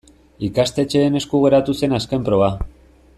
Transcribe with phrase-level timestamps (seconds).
[0.47, 2.53] Ikastetxeen esku geratu zen azken proba.